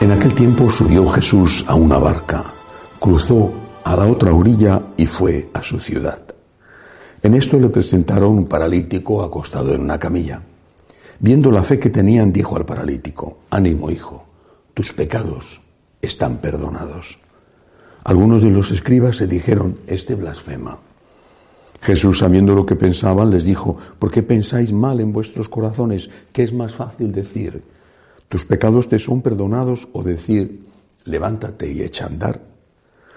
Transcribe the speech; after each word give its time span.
En 0.00 0.12
aquel 0.12 0.32
tiempo 0.32 0.70
subió 0.70 1.08
Jesús 1.08 1.64
a 1.66 1.74
una 1.74 1.98
barca, 1.98 2.44
cruzó 3.00 3.50
a 3.82 3.96
la 3.96 4.06
otra 4.06 4.32
orilla 4.32 4.80
y 4.96 5.06
fue 5.06 5.48
a 5.52 5.60
su 5.60 5.80
ciudad. 5.80 6.22
En 7.20 7.34
esto 7.34 7.58
le 7.58 7.68
presentaron 7.68 8.38
un 8.38 8.46
paralítico 8.46 9.24
acostado 9.24 9.74
en 9.74 9.80
una 9.80 9.98
camilla. 9.98 10.40
Viendo 11.18 11.50
la 11.50 11.64
fe 11.64 11.80
que 11.80 11.90
tenían, 11.90 12.32
dijo 12.32 12.56
al 12.56 12.64
paralítico, 12.64 13.38
ánimo 13.50 13.90
hijo, 13.90 14.24
tus 14.72 14.92
pecados 14.92 15.60
están 16.00 16.36
perdonados. 16.36 17.18
Algunos 18.04 18.42
de 18.42 18.50
los 18.50 18.70
escribas 18.70 19.16
se 19.16 19.26
dijeron, 19.26 19.78
este 19.88 20.14
blasfema. 20.14 20.78
Jesús, 21.82 22.18
sabiendo 22.20 22.54
lo 22.54 22.64
que 22.64 22.76
pensaban, 22.76 23.30
les 23.30 23.42
dijo, 23.42 23.76
¿por 23.98 24.12
qué 24.12 24.22
pensáis 24.22 24.72
mal 24.72 25.00
en 25.00 25.12
vuestros 25.12 25.48
corazones? 25.48 26.08
¿Qué 26.32 26.44
es 26.44 26.52
más 26.52 26.72
fácil 26.72 27.10
decir? 27.10 27.64
Tus 28.28 28.44
pecados 28.44 28.88
te 28.88 28.98
son 28.98 29.22
perdonados 29.22 29.88
o 29.92 30.02
decir, 30.02 30.66
levántate 31.04 31.70
y 31.72 31.82
echa 31.82 32.04
a 32.04 32.08
andar. 32.08 32.40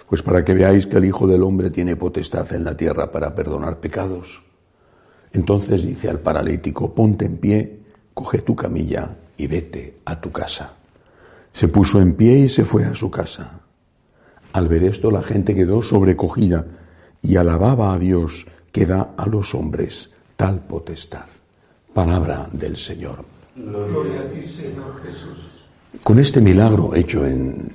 Pues 0.08 0.22
para 0.22 0.44
que 0.44 0.54
veáis 0.54 0.88
que 0.88 0.98
el 0.98 1.06
Hijo 1.06 1.28
del 1.28 1.44
Hombre 1.44 1.70
tiene 1.70 1.96
potestad 1.96 2.52
en 2.54 2.64
la 2.64 2.76
tierra 2.76 3.12
para 3.12 3.34
perdonar 3.34 3.80
pecados. 3.80 4.44
Entonces 5.34 5.86
dice 5.86 6.10
al 6.10 6.20
paralítico, 6.20 6.94
ponte 6.94 7.26
en 7.26 7.38
pie, 7.38 7.80
coge 8.14 8.40
tu 8.40 8.56
camilla 8.56 9.10
y 9.38 9.48
vete 9.48 10.00
a 10.06 10.20
tu 10.20 10.32
casa. 10.32 10.74
Se 11.54 11.68
puso 11.68 12.02
en 12.02 12.14
pie 12.14 12.40
y 12.40 12.50
se 12.50 12.66
fue 12.66 12.86
a 12.86 12.96
su 12.96 13.10
casa. 13.10 13.60
Al 14.54 14.68
ver 14.68 14.84
esto 14.84 15.12
la 15.12 15.24
gente 15.24 15.56
quedó 15.56 15.82
sobrecogida 15.82 16.66
y 17.22 17.36
alababa 17.36 17.94
a 17.94 18.00
Dios 18.00 18.46
que 18.72 18.86
da 18.86 19.14
a 19.18 19.28
los 19.28 19.54
hombres 19.56 20.10
tal 20.36 20.60
potestad. 20.60 21.28
Palabra 21.94 22.50
del 22.52 22.78
Señor. 22.78 23.41
Con 26.04 26.20
este 26.20 26.40
milagro 26.40 26.96
hecho 26.96 27.26
en, 27.26 27.70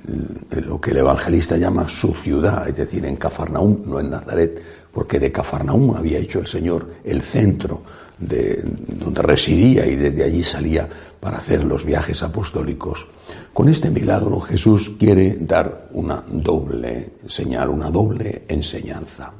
lo 0.65 0.81
que 0.81 0.91
el 0.91 0.97
evangelista 0.97 1.55
llama 1.55 1.87
su 1.87 2.13
ciudad, 2.13 2.67
es 2.67 2.75
decir, 2.75 3.05
en 3.05 3.15
Cafarnaúm, 3.15 3.83
no 3.85 3.99
en 3.99 4.09
Nazaret, 4.09 4.59
porque 4.91 5.19
de 5.19 5.31
Cafarnaúm 5.31 5.95
había 5.95 6.17
hecho 6.17 6.39
el 6.39 6.47
Señor 6.47 6.89
el 7.03 7.21
centro 7.21 7.83
de, 8.17 8.63
donde 8.63 9.21
residía 9.21 9.85
y 9.85 9.95
desde 9.95 10.23
allí 10.23 10.43
salía 10.43 10.89
para 11.19 11.37
hacer 11.37 11.63
los 11.63 11.85
viajes 11.85 12.23
apostólicos. 12.23 13.07
Con 13.53 13.69
este 13.69 13.91
milagro 13.91 14.39
Jesús 14.39 14.91
quiere 14.97 15.37
dar 15.39 15.89
una 15.91 16.23
doble 16.27 17.13
señal, 17.27 17.69
una 17.69 17.91
doble 17.91 18.45
enseñanza. 18.47 19.31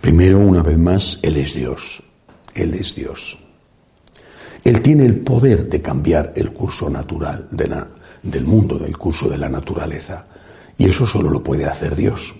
Primero, 0.00 0.38
una 0.38 0.62
vez 0.62 0.76
más, 0.76 1.18
Él 1.22 1.38
es 1.38 1.54
Dios. 1.54 2.02
Él 2.54 2.74
es 2.74 2.94
Dios. 2.94 3.38
Él 4.64 4.80
tiene 4.80 5.04
el 5.04 5.20
poder 5.20 5.68
de 5.68 5.82
cambiar 5.82 6.32
el 6.34 6.50
curso 6.52 6.88
natural 6.88 7.48
del 8.22 8.46
mundo, 8.46 8.78
del 8.78 8.96
curso 8.96 9.28
de 9.28 9.36
la 9.36 9.50
naturaleza. 9.50 10.24
Y 10.78 10.88
eso 10.88 11.06
solo 11.06 11.28
lo 11.28 11.42
puede 11.42 11.66
hacer 11.66 11.94
Dios. 11.94 12.34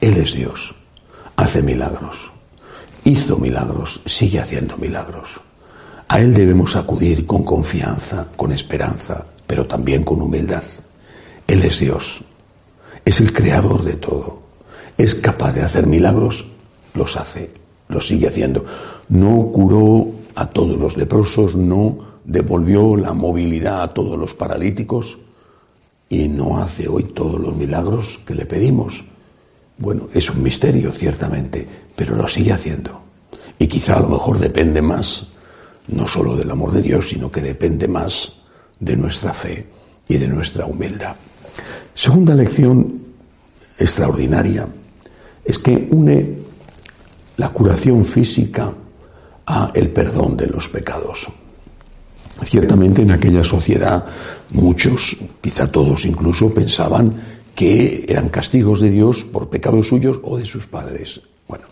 Él 0.00 0.16
es 0.16 0.34
Dios. 0.34 0.74
Hace 1.36 1.60
milagros. 1.60 2.16
Hizo 3.04 3.36
milagros. 3.36 4.00
Sigue 4.06 4.40
haciendo 4.40 4.78
milagros. 4.78 5.28
A 6.08 6.20
Él 6.20 6.32
debemos 6.32 6.74
acudir 6.74 7.26
con 7.26 7.44
confianza, 7.44 8.28
con 8.34 8.52
esperanza, 8.52 9.26
pero 9.46 9.66
también 9.66 10.04
con 10.04 10.22
humildad. 10.22 10.64
Él 11.46 11.62
es 11.64 11.78
Dios. 11.80 12.22
Es 13.04 13.20
el 13.20 13.34
creador 13.34 13.84
de 13.84 13.94
todo. 13.94 14.42
Es 14.96 15.14
capaz 15.14 15.52
de 15.52 15.62
hacer 15.62 15.86
milagros. 15.86 16.46
Los 16.94 17.14
hace. 17.16 17.50
Los 17.88 18.06
sigue 18.06 18.28
haciendo. 18.28 18.64
No 19.10 19.50
curó 19.52 20.15
a 20.36 20.46
todos 20.46 20.76
los 20.76 20.96
leprosos, 20.96 21.56
no 21.56 21.98
devolvió 22.24 22.96
la 22.96 23.12
movilidad 23.12 23.82
a 23.82 23.94
todos 23.94 24.18
los 24.18 24.34
paralíticos 24.34 25.18
y 26.08 26.28
no 26.28 26.58
hace 26.58 26.86
hoy 26.86 27.04
todos 27.04 27.40
los 27.40 27.56
milagros 27.56 28.20
que 28.24 28.34
le 28.34 28.46
pedimos. 28.46 29.04
Bueno, 29.78 30.08
es 30.12 30.30
un 30.30 30.42
misterio, 30.42 30.92
ciertamente, 30.92 31.66
pero 31.96 32.14
lo 32.14 32.28
sigue 32.28 32.52
haciendo. 32.52 33.00
Y 33.58 33.66
quizá 33.66 33.96
a 33.96 34.00
lo 34.00 34.10
mejor 34.10 34.38
depende 34.38 34.82
más, 34.82 35.26
no 35.88 36.06
solo 36.06 36.36
del 36.36 36.50
amor 36.50 36.72
de 36.72 36.82
Dios, 36.82 37.08
sino 37.08 37.30
que 37.30 37.40
depende 37.40 37.88
más 37.88 38.34
de 38.78 38.96
nuestra 38.96 39.32
fe 39.32 39.66
y 40.06 40.18
de 40.18 40.28
nuestra 40.28 40.66
humildad. 40.66 41.16
Segunda 41.94 42.34
lección 42.34 43.00
extraordinaria 43.78 44.66
es 45.44 45.58
que 45.58 45.88
une 45.90 46.36
la 47.38 47.48
curación 47.50 48.04
física 48.04 48.72
a 49.46 49.70
el 49.74 49.90
perdón 49.90 50.36
de 50.36 50.48
los 50.48 50.68
pecados. 50.68 51.26
Ciertamente 52.44 53.02
en 53.02 53.12
aquella 53.12 53.42
sociedad 53.42 54.04
muchos, 54.50 55.16
quizá 55.40 55.70
todos 55.70 56.04
incluso, 56.04 56.52
pensaban 56.52 57.14
que 57.54 58.04
eran 58.06 58.28
castigos 58.28 58.80
de 58.80 58.90
Dios 58.90 59.24
por 59.24 59.48
pecados 59.48 59.88
suyos 59.88 60.20
o 60.22 60.36
de 60.36 60.44
sus 60.44 60.66
padres. 60.66 61.20
Bueno, 61.48 61.64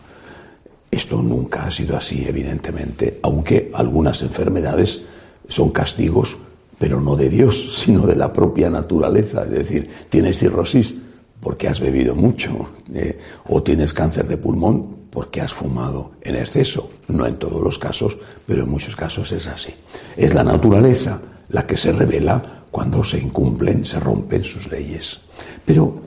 esto 0.91 1.21
nunca 1.21 1.67
ha 1.67 1.71
sido 1.71 1.97
así, 1.97 2.25
evidentemente, 2.27 3.19
aunque 3.23 3.71
algunas 3.75 4.23
enfermedades 4.23 5.03
son 5.49 5.71
castigos, 5.71 6.37
pero 6.79 7.01
no 7.01 7.15
de 7.17 7.29
Dios, 7.29 7.77
sino 7.85 8.07
de 8.07 8.17
la 8.17 8.33
propia 8.33 8.71
naturaleza. 8.71 9.45
Es 9.45 9.51
decir, 9.51 9.91
tienes 10.09 10.39
cirrosis 10.39 10.95
porque 11.41 11.69
has 11.69 11.79
bebido 11.79 12.15
mucho, 12.15 12.71
eh, 12.95 13.19
o 13.49 13.63
tienes 13.63 13.93
cáncer 13.93 14.27
de 14.27 14.39
pulmón 14.39 15.04
porque 15.15 15.41
has 15.41 15.53
fumado 15.53 16.11
en 16.21 16.35
exceso. 16.35 16.91
No 17.07 17.25
en 17.25 17.37
todos 17.37 17.63
los 17.63 17.79
casos, 17.79 18.19
pero 18.45 18.65
en 18.65 18.69
muchos 18.69 18.97
casos 18.97 19.31
es 19.31 19.47
así. 19.47 19.73
Es 20.17 20.35
la 20.35 20.43
naturaleza 20.43 21.21
la 21.51 21.65
que 21.67 21.77
se 21.77 21.93
revela 21.93 22.65
cuando 22.71 23.05
se 23.05 23.19
incumplen, 23.19 23.85
se 23.85 24.01
rompen 24.01 24.43
sus 24.43 24.69
leyes. 24.71 25.21
Pero 25.65 26.03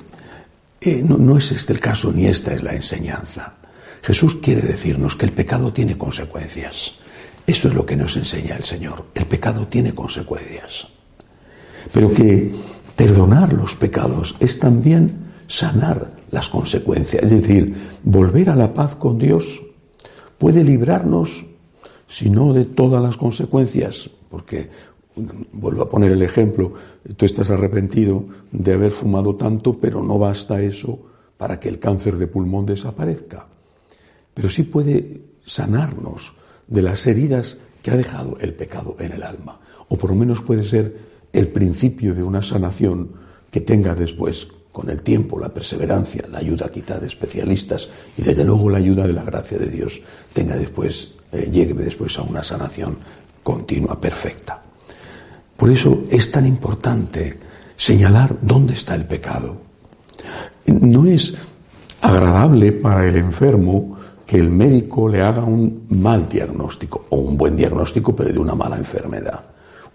eh, 0.82 1.02
no, 1.04 1.18
no 1.18 1.38
es 1.38 1.52
este 1.54 1.72
el 1.72 1.80
caso 1.80 2.12
ni 2.12 2.26
esta 2.26 2.54
es 2.54 2.62
la 2.62 2.74
enseñanza. 2.74 3.54
Jesús 4.04 4.36
quiere 4.36 4.62
decirnos 4.62 5.16
que 5.16 5.26
el 5.26 5.32
pecado 5.32 5.72
tiene 5.72 5.98
consecuencias. 5.98 6.96
Esto 7.48 7.70
es 7.70 7.74
lo 7.74 7.86
que 7.86 7.96
nos 7.96 8.18
enseña 8.18 8.58
el 8.58 8.64
Señor. 8.66 9.06
El 9.16 9.26
pecado 9.26 9.68
tiene 9.68 9.96
consecuencias. 9.96 10.88
Pero 11.94 12.14
que 12.14 12.54
perdonar 12.98 13.54
los 13.54 13.74
pecados 13.76 14.36
es 14.42 14.60
también 14.60 15.27
sanar 15.48 16.12
las 16.32 16.50
consecuencias, 16.50 17.24
es 17.24 17.32
decir, 17.32 17.76
volver 18.04 18.50
a 18.50 18.56
la 18.56 18.74
paz 18.74 18.96
con 18.96 19.18
Dios 19.18 19.64
puede 20.38 20.64
librarnos, 20.64 21.46
si 22.08 22.30
no 22.30 22.54
de 22.54 22.66
todas 22.66 23.02
las 23.02 23.18
consecuencias, 23.18 24.10
porque 24.30 24.70
vuelvo 25.54 25.84
a 25.84 25.90
poner 25.90 26.12
el 26.12 26.22
ejemplo, 26.22 26.74
tú 27.16 27.26
estás 27.26 27.50
arrepentido 27.50 28.26
de 28.52 28.74
haber 28.74 28.92
fumado 28.92 29.36
tanto, 29.36 29.78
pero 29.78 30.04
no 30.04 30.20
basta 30.20 30.62
eso 30.62 31.00
para 31.38 31.60
que 31.60 31.70
el 31.70 31.80
cáncer 31.80 32.18
de 32.18 32.28
pulmón 32.28 32.66
desaparezca. 32.66 33.48
Pero 34.34 34.50
sí 34.50 34.64
puede 34.64 35.22
sanarnos 35.46 36.34
de 36.68 36.82
las 36.82 37.08
heridas 37.08 37.58
que 37.82 37.92
ha 37.92 37.98
dejado 37.98 38.38
el 38.42 38.54
pecado 38.54 38.96
en 39.00 39.14
el 39.14 39.24
alma, 39.24 39.60
o 39.88 39.96
por 39.96 40.12
lo 40.12 40.16
menos 40.16 40.42
puede 40.42 40.64
ser 40.64 40.98
el 41.34 41.48
principio 41.48 42.14
de 42.14 42.24
una 42.24 42.42
sanación 42.42 43.12
que 43.50 43.62
tenga 43.62 43.96
después 43.96 44.48
con 44.78 44.92
el 44.92 45.02
tiempo, 45.02 45.40
la 45.40 45.50
perseverancia, 45.50 46.26
la 46.32 46.38
ayuda 46.38 46.70
quizá 46.70 47.00
de 47.00 47.08
especialistas 47.08 47.90
y 48.16 48.22
desde 48.22 48.44
luego 48.44 48.70
la 48.70 48.78
ayuda 48.78 49.08
de 49.08 49.14
la 49.14 49.24
gracia 49.24 49.58
de 49.58 49.66
Dios 49.66 50.00
tenga 50.32 50.56
después, 50.56 51.14
eh, 51.32 51.50
llegue 51.52 51.74
después 51.74 52.16
a 52.20 52.22
una 52.22 52.44
sanación 52.44 52.96
continua, 53.42 54.00
perfecta. 54.00 54.62
Por 55.58 55.72
eso 55.72 56.04
es 56.12 56.30
tan 56.30 56.46
importante 56.46 57.40
señalar 57.76 58.36
dónde 58.40 58.76
está 58.76 58.94
el 58.94 59.06
pecado. 59.06 59.58
No 60.68 61.08
es 61.08 61.34
agradable 62.00 62.72
para 62.74 63.08
el 63.08 63.16
enfermo 63.16 63.98
que 64.28 64.38
el 64.38 64.52
médico 64.52 65.10
le 65.10 65.24
haga 65.24 65.44
un 65.44 65.88
mal 65.90 66.30
diagnóstico 66.30 67.08
o 67.10 67.16
un 67.16 67.36
buen 67.36 67.58
diagnóstico 67.58 68.16
pero 68.16 68.32
de 68.32 68.38
una 68.38 68.54
mala 68.54 68.78
enfermedad. 68.78 69.44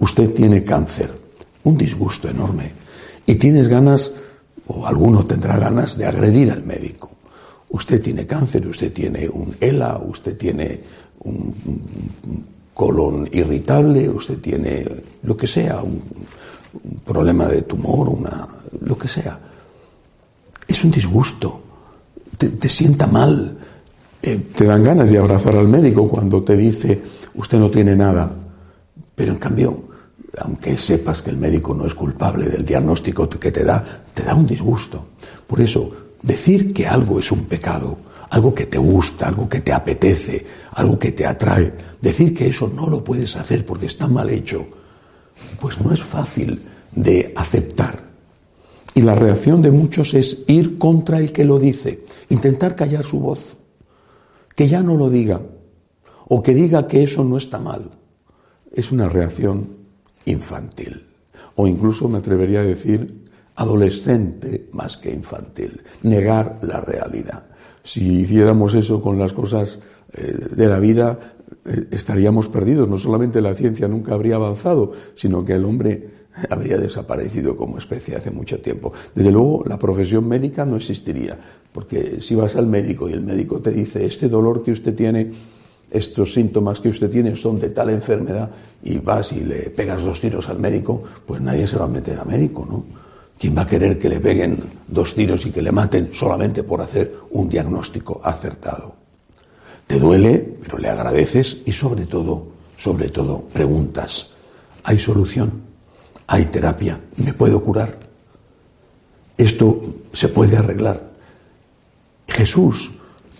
Usted 0.00 0.34
tiene 0.34 0.64
cáncer, 0.64 1.08
un 1.62 1.79
disgusto 1.79 2.29
enorme 2.29 2.73
y 3.25 3.37
tienes 3.37 3.69
ganas 3.69 4.11
o 4.74 4.86
alguno 4.86 5.26
tendrá 5.26 5.58
ganas 5.58 5.96
de 5.96 6.06
agredir 6.06 6.50
al 6.50 6.64
médico. 6.64 7.10
Usted 7.70 8.02
tiene 8.02 8.26
cáncer, 8.26 8.66
usted 8.66 8.92
tiene 8.92 9.28
un 9.28 9.56
ELA, 9.60 9.98
usted 9.98 10.36
tiene 10.36 10.80
un 11.24 11.54
colon 12.74 13.28
irritable, 13.32 14.08
usted 14.08 14.38
tiene 14.38 14.84
lo 15.22 15.36
que 15.36 15.46
sea, 15.46 15.82
un, 15.82 16.00
problema 17.04 17.46
de 17.48 17.62
tumor, 17.62 18.08
una, 18.08 18.48
lo 18.80 18.96
que 18.96 19.08
sea. 19.08 19.38
Es 20.66 20.82
un 20.82 20.90
disgusto, 20.90 21.60
te, 22.38 22.69
sienta 22.69 23.06
mal, 23.06 23.58
eh, 24.22 24.38
te 24.54 24.64
dan 24.64 24.82
ganas 24.82 25.10
de 25.10 25.19
abrazar 25.19 25.56
al 25.56 25.69
médico 25.69 26.08
cuando 26.08 26.42
te 26.42 26.56
dice 26.56 27.02
usted 27.34 27.58
no 27.58 27.70
tiene 27.70 27.94
nada, 27.94 28.30
pero 29.14 29.32
en 29.32 29.38
cambio, 29.38 29.92
aunque 30.38 30.76
sepas 30.76 31.23
que 31.23 31.31
el 31.31 31.37
médico 31.37 31.75
no 31.75 31.87
es 31.87 31.94
culpable 31.94 32.49
del 32.49 32.64
diagnóstico 32.64 33.29
que 33.29 33.52
te 33.52 33.64
da, 33.64 34.02
te 34.14 34.23
da 34.23 34.34
un 34.34 34.46
disgusto. 34.46 35.06
Por 35.46 35.61
eso, 35.61 35.90
decir 36.23 36.73
que 36.73 36.87
algo 36.87 37.19
es 37.19 37.31
un 37.31 37.44
pecado, 37.44 37.99
algo 38.31 38.55
que 38.55 38.67
te 38.67 38.79
gusta, 38.79 39.29
algo 39.29 39.49
que 39.49 39.61
te 39.61 39.73
apetece, 39.73 40.44
algo 40.73 40.99
que 40.99 41.12
te 41.12 41.26
atrae, 41.26 41.73
decir 42.00 42.34
que 42.34 42.49
eso 42.49 42.67
no 42.67 42.88
lo 42.88 43.05
puedes 43.05 43.37
hacer 43.37 43.67
porque 43.67 43.87
está 43.87 44.08
mal 44.08 44.31
hecho, 44.31 44.67
pues 45.61 45.79
no 45.81 45.93
es 45.93 46.02
fácil 46.02 46.62
de 46.93 47.32
aceptar. 47.37 48.11
Y 48.94 49.02
la 49.02 49.14
reacción 49.14 49.61
de 49.61 49.70
muchos 49.70 50.14
es 50.14 50.38
ir 50.46 50.79
contra 50.79 51.19
el 51.19 51.32
que 51.32 51.44
lo 51.44 51.58
dice, 51.58 52.05
intentar 52.31 52.75
callar 52.75 53.05
su 53.05 53.20
voz, 53.20 53.58
que 54.55 54.69
ya 54.69 54.82
no 54.82 54.96
lo 54.96 55.11
diga, 55.11 55.40
o 56.29 56.43
que 56.43 56.55
diga 56.55 56.87
que 56.87 57.02
eso 57.02 57.25
no 57.25 57.37
está 57.37 57.58
mal. 57.58 57.90
Es 58.73 58.93
una 58.93 59.08
reacción 59.08 59.81
infantil, 60.26 61.06
o 61.56 61.66
incluso 61.66 62.08
me 62.08 62.19
atrevería 62.19 62.60
a 62.60 62.64
decir 62.64 63.22
adolescente 63.56 64.69
más 64.72 64.96
que 64.96 65.12
infantil, 65.12 65.82
negar 66.02 66.58
la 66.62 66.80
realidad. 66.80 67.44
Si 67.82 68.20
hiciéramos 68.20 68.74
eso 68.74 69.02
con 69.02 69.19
las 69.19 69.32
cosas 69.32 69.78
eh, 70.12 70.32
de 70.54 70.69
la 70.69 70.78
vida, 70.78 71.19
eh, 71.64 71.88
estaríamos 71.90 72.48
perdidos. 72.48 72.88
No 72.88 72.98
solamente 72.98 73.40
la 73.40 73.54
ciencia 73.54 73.88
nunca 73.88 74.14
habría 74.14 74.36
avanzado, 74.36 74.92
sino 75.14 75.44
que 75.44 75.54
el 75.54 75.64
hombre 75.64 76.10
habría 76.48 76.78
desaparecido 76.78 77.56
como 77.56 77.78
especie 77.78 78.16
hace 78.16 78.30
mucho 78.30 78.60
tiempo. 78.60 78.92
Desde 79.14 79.30
luego, 79.30 79.64
la 79.66 79.78
profesión 79.78 80.26
médica 80.26 80.64
no 80.64 80.76
existiría, 80.76 81.38
porque 81.72 82.20
si 82.20 82.34
vas 82.34 82.56
al 82.56 82.66
médico 82.66 83.08
y 83.08 83.12
el 83.12 83.22
médico 83.22 83.60
te 83.60 83.70
dice, 83.70 84.06
este 84.06 84.28
dolor 84.28 84.62
que 84.62 84.72
usted 84.72 84.94
tiene, 84.94 85.30
estos 85.93 86.33
síntomas 86.33 86.81
que 86.81 86.89
usted 86.89 87.11
tiene 87.11 87.37
son 87.37 87.61
de 87.61 87.71
tal 87.71 87.91
enfermedad, 87.91 88.50
y 88.83 88.99
vas 88.99 89.33
y 89.33 89.41
le 89.41 89.71
pegas 89.71 90.03
dos 90.03 90.21
tiros 90.21 90.49
al 90.49 90.59
médico, 90.59 91.03
pues 91.27 91.41
nadie 91.41 91.67
se 91.67 91.77
va 91.77 91.85
a 91.85 91.89
meter 91.89 92.19
a 92.19 92.25
médico, 92.25 92.67
¿no? 92.69 92.85
¿Quién 93.39 93.56
va 93.56 93.62
a 93.62 93.67
querer 93.67 93.99
que 93.99 94.09
le 94.09 94.21
peguen 94.21 94.56
dos 94.87 95.15
tiros 95.15 95.44
y 95.47 95.50
que 95.50 95.62
le 95.62 95.73
maten 95.73 96.11
solamente 96.12 96.62
por 96.62 96.81
hacer 96.81 97.12
un 97.31 97.49
diagnóstico 97.49 98.21
acertado? 98.23 98.94
Te 99.87 99.99
duele, 99.99 100.39
pero 100.62 100.79
le 100.79 100.89
agradeces 100.89 101.59
y 101.65 101.73
sobre 101.73 102.06
todo, 102.06 102.47
sobre 102.77 103.09
todo, 103.09 103.41
preguntas. 103.53 104.31
¿Hay 104.85 104.99
solución? 104.99 105.53
¿Hay 106.29 106.47
terapia? 106.47 107.00
¿Me 107.17 107.33
puedo 107.33 107.62
curar? 107.62 107.99
Esto 109.37 109.81
se 110.12 110.29
puede 110.29 110.56
arreglar. 110.56 111.03
Jesús 112.29 112.93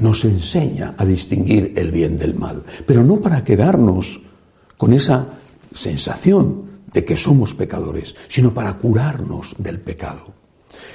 nos 0.03 0.25
enseña 0.25 0.95
a 0.99 1.05
distinguir 1.07 1.73
el 1.77 1.91
bien 1.91 2.19
del 2.19 2.35
mal, 2.35 2.63
pero 2.87 3.05
no 3.05 3.21
para 3.21 3.45
quedarnos 3.45 4.21
con 4.77 4.93
esa 4.93 5.39
sensación 5.73 6.83
de 6.93 7.05
que 7.05 7.17
somos 7.17 7.55
pecadores, 7.55 8.15
sino 8.29 8.53
para 8.53 8.75
curarnos 8.75 9.55
del 9.57 9.81
pecado. 9.81 10.27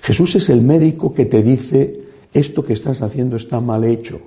Jesús 0.03 0.35
es 0.35 0.49
el 0.49 0.61
médico 0.61 1.13
que 1.13 1.25
te 1.25 1.41
dice, 1.41 2.01
esto 2.33 2.63
que 2.63 2.73
estás 2.73 3.01
haciendo 3.01 3.37
está 3.37 3.61
mal 3.61 3.83
hecho. 3.83 4.19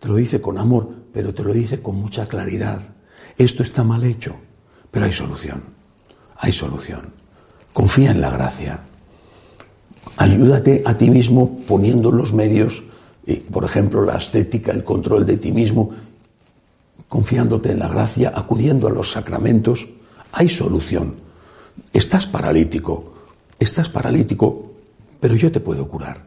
Te 0.00 0.08
lo 0.08 0.16
dice 0.16 0.40
con 0.40 0.58
amor, 0.58 0.90
pero 1.12 1.32
te 1.32 1.42
lo 1.42 1.52
dice 1.52 1.80
con 1.80 1.96
mucha 1.96 2.26
claridad. 2.26 2.82
Esto 3.38 3.62
está 3.62 3.84
mal 3.84 4.04
hecho, 4.04 4.34
pero 4.90 5.06
hay 5.06 5.12
solución. 5.12 5.62
Hay 6.36 6.52
solución. 6.52 7.02
Confía 7.72 8.10
en 8.10 8.20
la 8.20 8.30
gracia. 8.30 8.80
Ayúdate 10.16 10.82
a 10.84 10.98
ti 10.98 11.10
mismo 11.10 11.60
poniendo 11.66 12.10
los 12.10 12.32
medios, 12.32 12.82
por 13.50 13.64
ejemplo, 13.64 14.04
la 14.04 14.18
estética, 14.18 14.72
el 14.72 14.84
control 14.84 15.24
de 15.24 15.36
ti 15.38 15.52
mismo, 15.52 15.90
confiándote 17.08 17.72
en 17.72 17.78
la 17.78 17.88
gracia, 17.88 18.32
acudiendo 18.34 18.86
a 18.86 18.90
los 18.90 19.12
sacramentos 19.12 19.88
hay 20.32 20.48
solución. 20.48 21.14
Estás 21.92 22.26
paralítico, 22.26 23.14
estás 23.58 23.88
paralítico, 23.88 24.72
pero 25.20 25.36
yo 25.36 25.50
te 25.50 25.60
puedo 25.60 25.88
curar. 25.88 26.26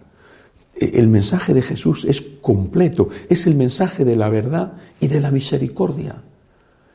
E, 0.73 0.99
el 0.99 1.07
mensaje 1.07 1.53
de 1.53 1.61
Jesús 1.61 2.05
es 2.05 2.21
completo, 2.41 3.09
es 3.29 3.47
el 3.47 3.55
mensaje 3.55 4.05
de 4.05 4.15
la 4.15 4.29
verdad 4.29 4.73
y 4.99 5.07
de 5.07 5.21
la 5.21 5.31
misericordia. 5.31 6.23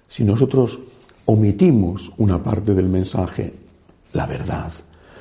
Si 0.08 0.24
nosotros 0.24 0.80
omitimos 1.26 2.12
una 2.16 2.42
parte 2.42 2.74
del 2.74 2.88
mensaje, 2.88 3.52
la 4.12 4.26
verdad, 4.26 4.72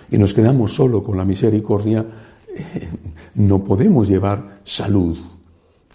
y 0.10 0.18
nos 0.18 0.34
quedamos 0.34 0.74
solo 0.74 1.04
con 1.04 1.18
la 1.18 1.26
misericordia, 1.26 2.06
no 3.36 3.64
podemos 3.64 4.08
llevar 4.08 4.60
salud 4.64 5.18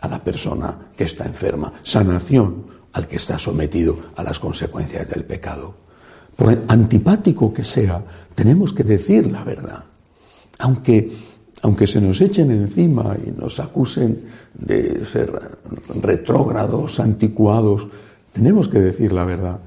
a 0.00 0.08
la 0.08 0.22
persona 0.22 0.78
que 0.96 1.04
está 1.04 1.24
enferma, 1.24 1.72
sanación 1.82 2.64
al 2.92 3.06
que 3.06 3.16
está 3.16 3.38
sometido 3.38 3.98
a 4.16 4.22
las 4.22 4.38
consecuencias 4.38 5.08
del 5.08 5.24
pecado 5.24 5.86
por 6.36 6.64
antipático 6.68 7.52
que 7.52 7.64
sea, 7.64 8.02
tenemos 8.34 8.72
que 8.72 8.84
decir 8.84 9.26
la 9.32 9.42
verdad. 9.42 9.84
Aunque, 10.58 11.10
aunque 11.62 11.86
se 11.86 12.00
nos 12.00 12.20
echen 12.20 12.50
encima 12.50 13.16
y 13.26 13.30
nos 13.30 13.58
acusen 13.58 14.20
de 14.54 15.04
ser 15.06 15.32
retrógrados, 16.02 17.00
anticuados, 17.00 17.86
tenemos 18.32 18.68
que 18.68 18.78
decir 18.78 19.12
la 19.12 19.24
verdad. 19.24 19.60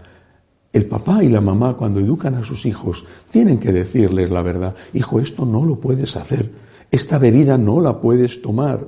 El 0.71 0.85
papá 0.85 1.23
y 1.23 1.29
la 1.29 1.41
mamá 1.41 1.75
cuando 1.75 1.99
educan 1.99 2.35
a 2.35 2.43
sus 2.43 2.67
hijos 2.67 3.03
tienen 3.31 3.57
que 3.57 3.73
decirles 3.73 4.29
la 4.29 4.43
verdad. 4.43 4.75
Hijo, 4.93 5.19
esto 5.19 5.45
no 5.45 5.65
lo 5.65 5.79
puedes 5.79 6.15
hacer. 6.15 6.51
Esta 6.91 7.17
bebida 7.19 7.57
no 7.57 7.81
la 7.81 7.99
puedes 7.99 8.41
tomar. 8.41 8.85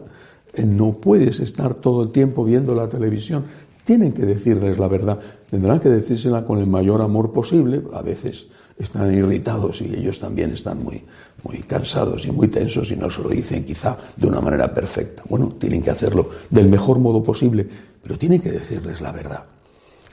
Eh, 0.53 0.65
no 0.65 0.93
puedes 0.93 1.39
estar 1.39 1.75
todo 1.75 2.03
el 2.03 2.09
tiempo 2.09 2.43
viendo 2.43 2.73
la 2.73 2.89
televisión. 2.89 3.45
Tienen 3.85 4.11
que 4.11 4.25
decirles 4.25 4.77
la 4.79 4.87
verdad. 4.87 5.19
Tendrán 5.49 5.79
que 5.79 5.89
decírsela 5.89 6.45
con 6.45 6.59
el 6.59 6.67
mayor 6.67 7.01
amor 7.01 7.31
posible. 7.31 7.81
A 7.93 8.01
veces 8.01 8.47
están 8.77 9.13
irritados 9.13 9.81
y 9.81 9.85
ellos 9.93 10.19
también 10.19 10.51
están 10.51 10.83
muy, 10.83 11.03
muy 11.43 11.59
cansados 11.59 12.25
y 12.25 12.31
muy 12.31 12.47
tensos 12.47 12.91
y 12.91 12.95
no 12.95 13.09
se 13.09 13.21
lo 13.21 13.29
dicen 13.29 13.63
quizá 13.63 13.97
de 14.15 14.27
una 14.27 14.41
manera 14.41 14.73
perfecta. 14.73 15.23
Bueno, 15.29 15.53
tienen 15.59 15.81
que 15.81 15.91
hacerlo 15.91 16.29
del 16.49 16.67
mejor 16.67 16.97
modo 16.99 17.21
posible, 17.21 17.67
pero 18.01 18.17
tienen 18.17 18.41
que 18.41 18.51
decirles 18.51 19.01
la 19.01 19.11
verdad. 19.11 19.43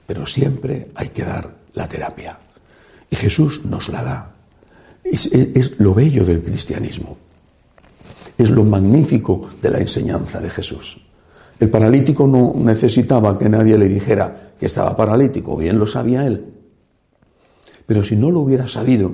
Pero 0.06 0.26
siempre 0.26 0.88
hay 0.94 1.08
que 1.08 1.24
dar 1.24 1.50
la 1.74 1.88
terapia. 1.88 2.38
Y 3.10 3.16
Jesús 3.16 3.64
nos 3.64 3.88
la 3.88 4.02
da. 4.02 4.34
es 5.04 5.78
lo 5.78 5.94
bello 5.94 6.24
del 6.24 6.42
cristianismo. 6.42 7.16
Es 8.38 8.50
lo 8.50 8.64
magnífico 8.64 9.50
de 9.60 9.70
la 9.70 9.80
enseñanza 9.80 10.40
de 10.40 10.48
Jesús. 10.48 10.98
El 11.58 11.70
paralítico 11.70 12.26
no 12.28 12.54
necesitaba 12.56 13.36
que 13.36 13.48
nadie 13.48 13.76
le 13.76 13.88
dijera 13.88 14.52
que 14.58 14.66
estaba 14.66 14.96
paralítico, 14.96 15.56
bien 15.56 15.78
lo 15.78 15.86
sabía 15.86 16.24
él. 16.24 16.44
Pero 17.84 18.04
si 18.04 18.14
no 18.14 18.30
lo 18.30 18.40
hubiera 18.40 18.68
sabido, 18.68 19.12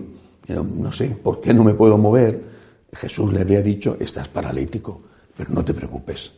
no 0.48 0.92
sé, 0.92 1.08
¿por 1.08 1.40
qué 1.40 1.54
no 1.54 1.64
me 1.64 1.72
puedo 1.72 1.96
mover? 1.96 2.54
Jesús 2.92 3.32
le 3.32 3.40
habría 3.40 3.62
dicho, 3.62 3.96
estás 3.98 4.28
paralítico, 4.28 5.00
pero 5.36 5.50
no 5.50 5.64
te 5.64 5.72
preocupes. 5.72 6.32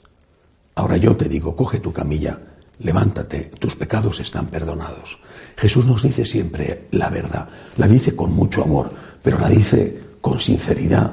Ahora 0.76 0.96
yo 0.96 1.16
te 1.16 1.28
digo, 1.28 1.56
coge 1.56 1.80
tu 1.80 1.92
camilla, 1.92 2.38
levántate, 2.80 3.50
tus 3.58 3.74
pecados 3.74 4.20
están 4.20 4.46
perdonados. 4.46 5.18
Jesús 5.56 5.86
nos 5.86 6.02
dice 6.02 6.24
siempre 6.24 6.86
la 6.92 7.08
verdad, 7.08 7.48
la 7.78 7.88
dice 7.88 8.14
con 8.14 8.32
mucho 8.32 8.62
amor, 8.62 8.90
pero 9.22 9.38
la 9.38 9.48
dice 9.48 9.98
con 10.20 10.38
sinceridad, 10.38 11.12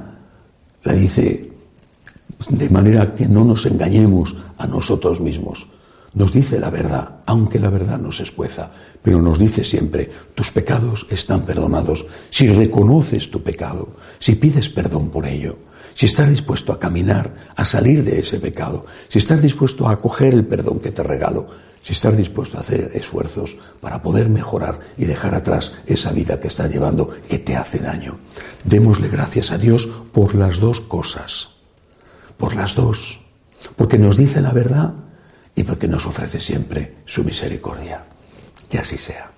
la 0.84 0.94
dice 0.94 1.53
de 2.50 2.70
manera 2.70 3.16
que 3.16 3.28
no 3.28 3.44
nos 3.44 3.66
engañemos 3.66 4.36
a 4.58 4.68
nosotros 4.68 5.22
mismos. 5.22 5.68
Nos 6.14 6.32
dice 6.32 6.60
la 6.60 6.70
verdad, 6.70 7.22
aunque 7.26 7.60
la 7.60 7.70
verdad 7.70 7.98
nos 7.98 8.20
escueza, 8.20 8.70
pero 9.02 9.20
nos 9.20 9.40
dice 9.40 9.64
siempre, 9.64 10.10
tus 10.36 10.52
pecados 10.52 11.08
están 11.10 11.42
perdonados 11.42 12.06
si 12.30 12.48
reconoces 12.48 13.32
tu 13.32 13.42
pecado, 13.42 13.90
si 14.20 14.36
pides 14.36 14.70
perdón 14.70 15.10
por 15.10 15.26
ello, 15.26 15.58
si 15.96 16.06
estás 16.06 16.30
dispuesto 16.30 16.72
a 16.72 16.80
caminar, 16.80 17.34
a 17.56 17.66
salir 17.66 18.04
de 18.04 18.20
ese 18.20 18.40
pecado, 18.40 18.86
si 19.10 19.18
estás 19.18 19.42
dispuesto 19.42 19.88
a 19.88 19.94
acoger 19.94 20.36
el 20.36 20.46
perdón 20.46 20.80
que 20.80 20.92
te 20.92 21.02
regalo, 21.02 21.48
si 21.82 21.94
estás 21.94 22.16
dispuesto 22.16 22.58
a 22.58 22.62
hacer 22.62 22.92
esfuerzos 22.94 23.58
para 23.82 24.02
poder 24.02 24.30
mejorar 24.30 24.80
y 24.98 25.06
dejar 25.06 25.34
atrás 25.34 25.72
esa 25.88 26.12
vida 26.12 26.40
que 26.40 26.48
estás 26.48 26.72
llevando 26.72 27.10
que 27.28 27.40
te 27.40 27.56
hace 27.56 27.80
daño. 27.80 28.18
Démosle 28.64 29.10
gracias 29.10 29.52
a 29.52 29.58
Dios 29.58 29.88
por 30.12 30.36
las 30.36 30.60
dos 30.60 30.80
cosas 30.80 31.53
por 32.38 32.56
las 32.56 32.76
dos, 32.76 33.20
porque 33.76 33.98
nos 33.98 34.18
dice 34.18 34.42
la 34.42 34.52
verdad 34.52 34.94
y 35.56 35.64
porque 35.64 35.88
nos 35.88 36.06
ofrece 36.06 36.40
siempre 36.40 36.96
su 37.06 37.24
misericordia. 37.24 38.06
Que 38.70 38.80
así 38.80 38.98
sea. 38.98 39.33